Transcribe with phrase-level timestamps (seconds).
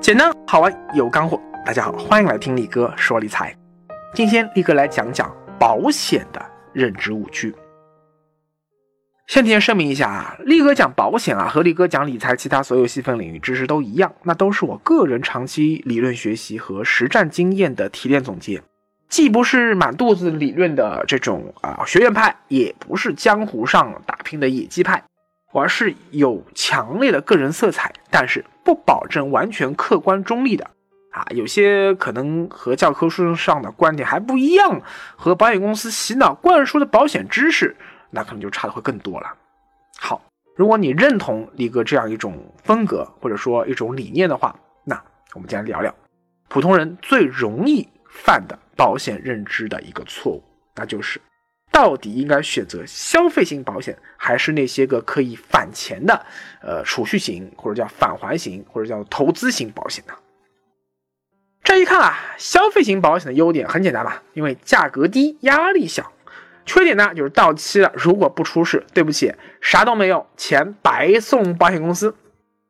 [0.00, 3.56] 简单好玩有干货，大家好，欢迎来听力哥说理财。
[4.12, 7.54] 今天力哥来讲讲保险的认知误区。
[9.32, 18.62] 先提前声明一下啊，力哥讲保险啊，和力哥讲理财其他所有细分领域知识都一样，那都是我个人长期理论学习和实战经验的提炼总结，
[19.08, 25.02] 既不是满肚子理论的这种啊学院派，也不是江湖上打拼的野鸡派。
[25.54, 30.66] 而是有强烈的个人色彩，但是不保证完全客观中立的
[31.10, 34.82] 啊，有些可能和教科书上的观点还不一样，
[35.16, 37.74] 和保险公司洗脑灌输的保险知识，
[38.12, 39.34] 那可能就差的会更多了。
[39.98, 40.22] 好，
[40.54, 44.94] 如果你认同李哥这样一种风格或者说一种理念的话，那
[45.34, 45.92] 我们今天聊聊
[46.48, 50.44] 普通人最容易犯的保险认知的一个错误，
[50.76, 51.20] 那就是。
[51.72, 56.26] 到底应该选择消费型保险，还是那些个可以返钱的，
[56.60, 60.12] 呃，储蓄型或者叫返还型或者叫投资型保险呢？
[61.64, 66.02] 这一看啊，消费型保险的优点很简单嘛，因为价格低，压力小；
[66.64, 72.14] 缺点呢就是到期了，如果不出事，对不起，啥都没有，钱白送保险公司。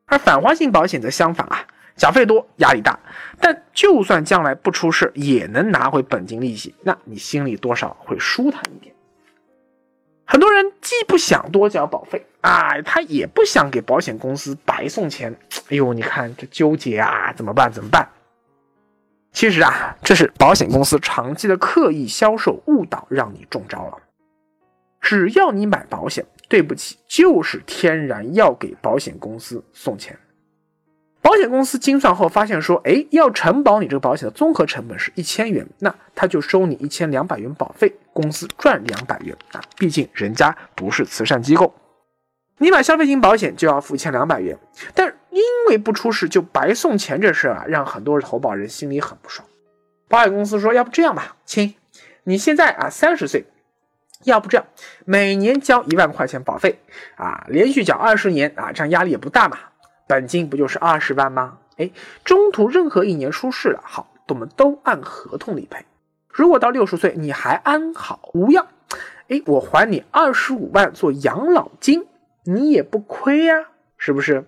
[0.05, 1.65] 而返还型保险则相反啊。
[1.95, 2.99] 缴费多，压力大，
[3.39, 8.95] 但就算将来不出事，也能拿回本金利息，那你心里多少会舒坦一点。
[10.25, 15.35] 很多人既不想多交保费啊，他也不想给保险公司白送钱。
[15.69, 17.71] 哎呦，你看这纠结啊，怎么办？
[17.71, 18.09] 怎么办？
[19.33, 23.97] 其实啊，这是保险公司长期的刻意销售误导，让你中招了。
[25.01, 30.17] 只要你买保险，对不起，就是天然要给保险公司送钱。
[31.21, 39.61] 保险公司精算后发现说，哎，要承保你这个保险的综合成本是一千元，那他就收你一千两百元保费，公司赚两百元啊。
[39.77, 41.73] 毕竟人家不是慈善机构，
[42.59, 44.57] 你买消费型保险就要付一千两百元，
[44.93, 49.47] 但是因为不出事就白送钱这事啊，让很多投保人心里很不爽。
[50.07, 51.73] 保险公司说，要不这样吧，亲，
[52.23, 53.45] 你现在啊三十岁，
[54.25, 54.65] 要不这样，
[55.05, 56.79] 每年交一万块钱保费
[57.15, 59.57] 啊，连续缴二十年啊，这样压力也不大嘛。
[60.07, 61.57] 本金不就是二十万吗？
[61.77, 61.89] 哎，
[62.23, 65.83] 中途任何一年出事了，好，我们都按合同理赔。
[66.29, 68.67] 如果到六十岁你还安好无恙，
[69.29, 72.05] 哎，我还你二十五万做养老金，
[72.43, 73.55] 你也不亏呀，
[73.97, 74.45] 是不是？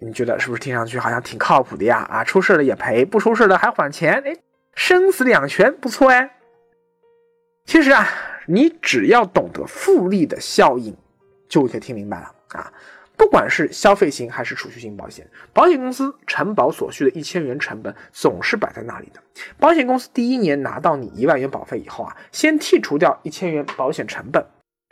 [0.00, 2.06] 你觉得是不是听上去好像挺靠谱的呀？
[2.10, 4.36] 啊，出事了也赔，不出事了还还钱，哎，
[4.74, 6.36] 生死两全，不错哎。
[7.66, 8.08] 其实啊，
[8.46, 10.96] 你只要懂得复利的效应，
[11.48, 12.72] 就可以听明白了啊。
[13.16, 19.20] 不管是消费型还是储蓄型保险，保险公司承保所需的一千元成本总是摆在那里的。
[19.58, 24.46] 保险公司第一年拿到你一万元保费以后啊，先剔除掉一千元保险成本，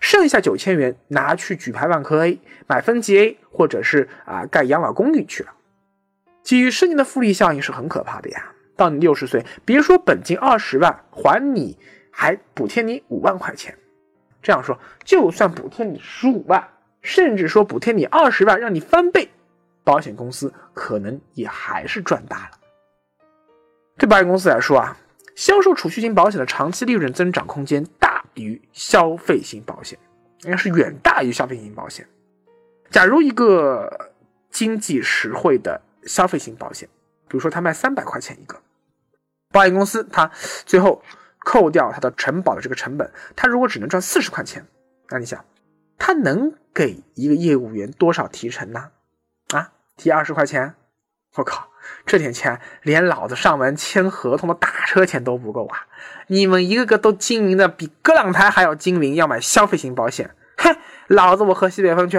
[0.07, 5.53] 剩下九千元拿去举牌万科 A 买分级 A，或者是啊盖养老公寓去了。
[6.45, 8.53] 几十年的复利效应是很可怕的呀！
[8.77, 11.77] 到你六十岁，别说本金二十万还你，
[12.13, 13.77] 还补贴你五万块钱。
[14.41, 16.69] 这样说，就算补贴你十五万。
[17.03, 19.29] 甚至说补贴你二十万，让你翻倍，
[19.83, 22.51] 保险公司可能也还是赚大了。
[23.99, 24.97] 对保险公司来说啊，
[25.35, 29.99] 销售储蓄型保险的长期利润增长空间大于消费型保险，
[30.43, 32.07] 应该是远大于消费型保险。
[32.91, 34.13] 假如一个
[34.51, 36.89] 经济实惠的消费型保险，
[37.29, 38.61] 比如说他卖三百块钱一个，
[39.51, 40.31] 保险公司它
[40.65, 41.03] 最后
[41.41, 44.67] 扣掉它的承保的这个成本，它如果只能赚四十块钱，
[45.09, 45.45] 那你想？
[45.99, 48.91] 他能给一个业务员多少提成呢？
[49.49, 50.75] 啊，提二十块钱？
[51.37, 51.71] 我靠，
[52.05, 55.87] 这点钱连老子上门签合同的打车钱都不够啊！
[56.29, 60.77] 你们一个个都精明的比葛朗台还要精明，要买消费型保险，哼，
[61.09, 62.19] 老子我喝西北风去！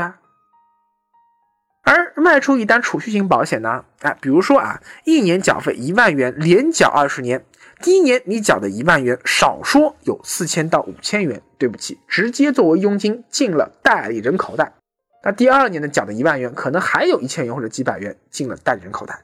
[1.83, 3.85] 而卖出一单储蓄型保险呢？
[4.01, 7.45] 啊，比如说啊，一年缴费一万元，连缴二十年。
[7.81, 14.73] 第一年你缴的一万元，少说有四千到五千元，对不起，直接作为佣金进了代理人口袋。
[15.23, 19.19] 那第二年的缴的一万元，可能还有一千元或者几百元进了代理人口袋。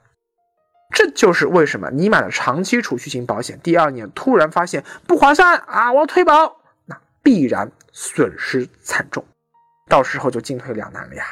[0.93, 9.25] 这就是为什么你买了长期储蓄型保险，第二年突然发现不划算啊，我要退保，那必然损失惨重，
[9.89, 11.25] 到时候就进退两难了呀，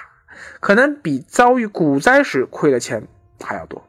[0.59, 3.07] 可能比遭遇股灾时亏的钱
[3.39, 3.81] 还要多。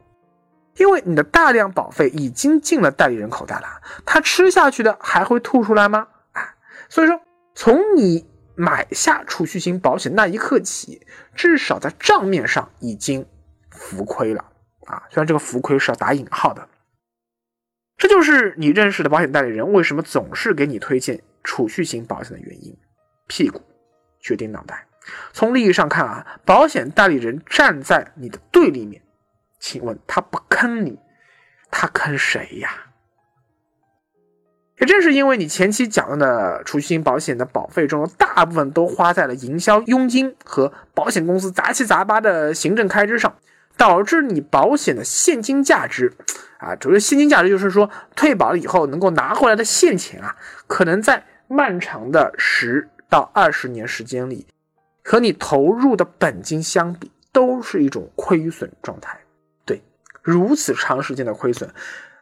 [0.77, 3.67] 因为你的大量保费已经进了代理人口袋了，
[4.05, 6.07] 他吃下去的还会吐出来吗？
[6.33, 6.53] 啊，
[6.87, 7.19] 所以说
[7.55, 11.05] 从你买下储蓄型保险那一刻起，
[11.35, 13.25] 至少在账面上已经
[13.71, 14.45] 浮亏了
[14.85, 15.03] 啊。
[15.09, 16.67] 虽然这个浮亏是要打引号的。
[17.97, 22.75] 这就是你认识的保险代理人为什么总是给你推荐储蓄型保险的原因。
[23.27, 23.61] 屁股
[24.19, 24.87] 决定脑袋。
[25.31, 29.01] 从利益上看啊，保险代理人站在你的对立面，
[29.59, 30.97] 请问他不坑你，
[31.69, 32.69] 他坑谁呀？
[34.79, 43.37] 也正是因为你前期讲的储蓄型保险的保费中，大部分都花在了营销佣金和保险公司杂七杂八的行政开支上，
[43.77, 46.13] 导致你保险的现金价值，
[46.59, 50.35] 啊，主要现金价值就是说退保了以后能够拿回来的现钱啊，
[50.67, 54.47] 可能在漫长的十到二十年时间里，
[55.03, 59.19] 和你投入的本金相比，都是一种亏损状态。
[59.65, 59.81] 对，
[60.21, 61.69] 如此长时间的亏损。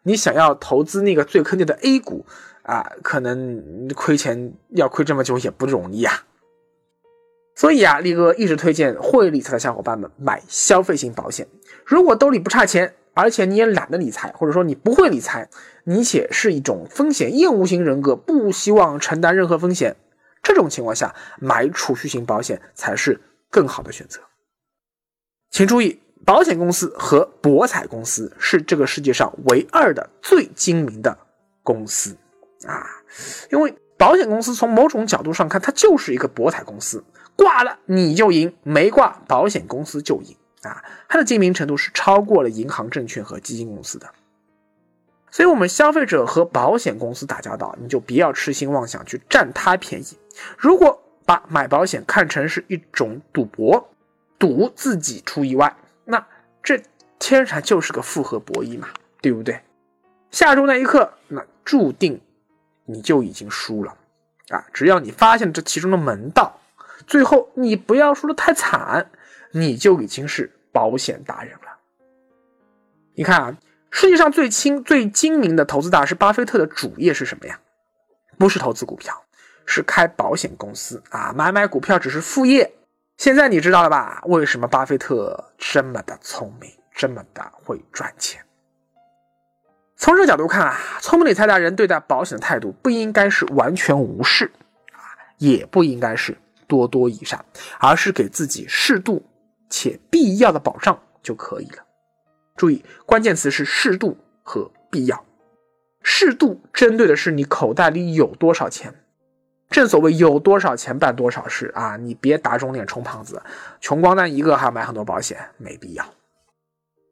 [0.03, 2.25] 你想要投资那个最坑爹的 A 股
[2.63, 6.23] 啊，可能亏钱要亏这么久也不容易啊。
[7.61, 11.47] 所以啊，力哥一直推荐会理财的小伙伴们买消费型保险。
[11.85, 15.47] 如果兜里不差钱，而且你也懒得理财，或者说你不会理财，
[15.83, 19.95] 你且是一种风险厌恶型人格，不希望承担任何风险，
[20.41, 23.21] 这种情况下买储蓄型保险才是
[23.51, 24.19] 更好的选择。
[25.51, 26.01] 请注意。
[26.23, 31.17] 保险公司和博彩公司是这个世界上唯二的最精明的
[31.63, 32.15] 公司
[32.67, 32.85] 啊！
[33.51, 37.03] 因为保险公司从某种角度上看，它就是一个博彩公司，
[37.35, 40.83] 挂了你就赢，没挂保险公司就赢啊！
[41.09, 44.09] 它的精明程度是超过了银行、证券和基金公司的。
[45.31, 50.17] 所以，我们消费者和保险公司打交道，你就不要痴心妄想去占他便宜。
[50.57, 53.89] 如果把买保险看成是一种赌博，
[54.37, 55.75] 赌自己出意外。
[56.03, 56.27] 那
[56.61, 56.81] 这
[57.17, 58.89] 天然就是个复合博弈嘛，
[59.21, 59.61] 对不对？
[60.31, 62.19] 下注那一刻，那注定
[62.85, 63.95] 你就已经输了
[64.49, 64.65] 啊！
[64.73, 66.59] 只要你发现这其中的门道，
[67.07, 69.09] 最后你不要输得太惨，
[69.51, 71.77] 你就已经是保险达人了。
[73.13, 73.57] 你看啊，
[73.89, 77.59] 世界上最轻最精明的投资大师巴菲特的主业是什么呀？
[78.37, 79.23] 不是投资股票，
[79.65, 81.33] 是开保险公司啊！
[81.35, 82.73] 买买股票只是副业。
[83.17, 84.21] 现在你知道了吧？
[84.25, 88.43] 为什么巴菲特这么的聪明，这么的会赚钱？
[89.95, 94.51] 从这角度看啊，聪明理财达人对待保险的态度不应该是完全无视
[94.93, 95.05] 啊，
[95.37, 96.35] 也不应该是
[96.71, 97.43] 多多益善，
[97.81, 99.21] 而是给自己适度
[99.69, 101.83] 且必要的保障就可以了。
[102.55, 105.25] 注意，关键词是适度和必要。
[106.01, 108.93] 适度针对的是你口袋里有多少钱。
[109.69, 111.97] 正所谓有多少钱办多少事啊！
[111.97, 113.41] 你别打肿脸充胖子，
[113.81, 116.05] 穷光蛋一个还要买很多保险，没必要。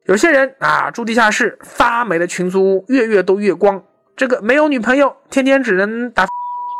[0.06, 3.82] 有些人啊，住地下室发霉的群租，月月都月光。
[4.16, 6.26] 这个没有女朋友，天天只能打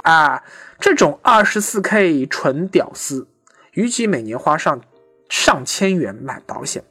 [0.02, 0.42] 啊，
[0.78, 3.26] 这种二十四 K 纯屌丝，
[3.72, 4.80] 与其每年花上
[5.28, 6.82] 上千元买保险，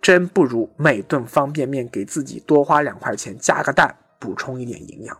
[0.00, 5.18] 真不如每顿方便面给自己多花两块钱加个蛋，补充一点营养。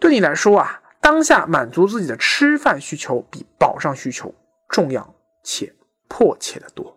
[0.00, 0.80] 对你来说啊。
[1.00, 4.34] 当下满足自己的吃饭需求比保障需求
[4.70, 5.70] 重要且
[6.08, 6.96] 迫切的多。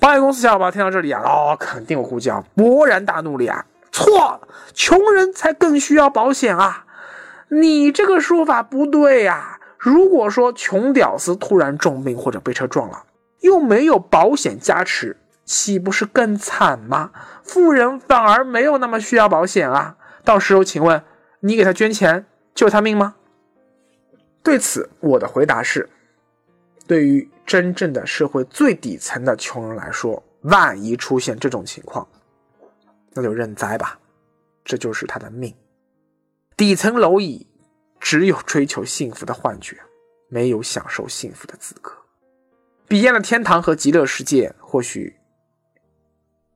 [0.00, 3.64] 保险公司小伙伴听到这里啊，哦，肯定我估计啊，勃然大怒了呀！
[3.92, 4.40] 错，
[4.74, 6.85] 穷人才更需要保险啊！
[7.48, 9.60] 你这个说法不对呀！
[9.78, 13.04] 如果说穷屌丝突然重病或者被车撞了，
[13.40, 17.12] 又没有保险加持，岂不是更惨吗？
[17.44, 19.96] 富人反而没有那么需要保险啊！
[20.24, 21.00] 到时候请问
[21.40, 22.26] 你给他捐钱？
[22.54, 23.14] 救他命吗？
[24.42, 25.88] 对此，我的回答是：
[26.86, 32.08] 对于真正的社会最底层的穷人来说，万一出现这种情况，
[33.12, 33.98] 那就认栽吧，
[34.64, 35.54] 这就是他的命。
[36.56, 37.46] 底层蝼蚁
[38.00, 39.76] 只有追求幸福的幻觉，
[40.30, 41.92] 没有享受幸福的资格。
[42.88, 45.14] 彼岸的天堂和极乐世界，或许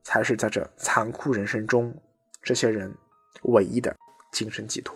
[0.03, 1.95] 才是在这残酷人生中，
[2.41, 2.91] 这些人
[3.43, 3.95] 唯一的
[4.31, 4.95] 精神寄托。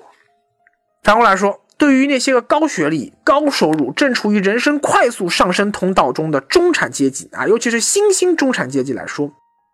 [1.04, 9.32] 反过来说，对于那些个高学历、高收入、正处于人生快速上升通道中的中产阶级啊，尤其是新兴中产阶级来说，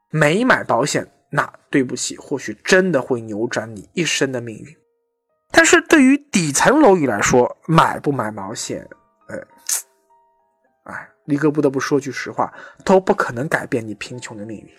[0.09, 4.75] 没买保险，那对不起，或许真的会扭转你一生的命运。
[5.51, 8.87] 但是对于底层蝼蚁来说，买不买保险，
[9.27, 9.37] 呃，
[10.83, 12.51] 哎，李哥不得不说句实话，
[12.83, 14.69] 都不可能改变你贫穷的命运。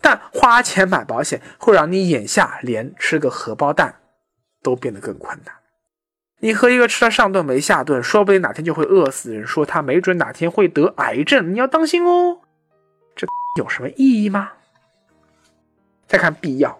[0.00, 4.00] 但花钱买保险，会让你眼下连吃个荷包蛋
[4.62, 5.54] 都变得更困难。
[6.40, 12.40] 你和一个吃了上顿没下顿，说不定哪天就会饿死人，说他没准哪天会得癌症，你要当心哦。
[13.16, 14.52] 这 有什么意义吗？
[16.06, 16.78] 再看必要，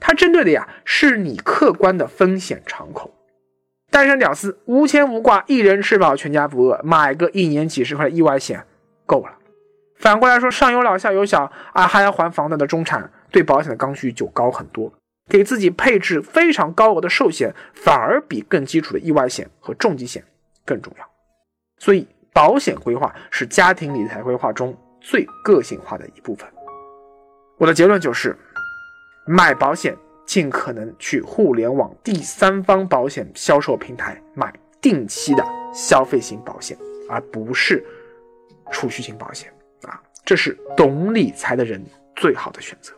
[0.00, 3.12] 它针对的呀是你客观的风险敞口。
[3.90, 8.64] 单身屌丝无牵无挂，一人吃饱全家不饿，买个一年几十块的意外险
[9.06, 9.32] 够了。
[9.98, 14.92] 反过来说，上有老下有小啊，还要还房贷的中产，对保险的刚需就高很多。
[15.28, 20.22] 给自己配置非常高额的寿险，反而比更基础的意外险和重疾险
[20.64, 21.04] 更重要。
[21.78, 26.46] 所以，保险规划是家庭理财规划中最个性化的一部分。
[27.56, 28.36] 我的结论就是，
[29.28, 36.78] 买保险尽可能去互联网第三方保险销售平台买定期的消费型保险，
[37.10, 37.84] 而不是
[38.70, 39.52] 储蓄型保险
[39.82, 40.00] 啊！
[40.24, 42.92] 这是懂理财的人最好的选择。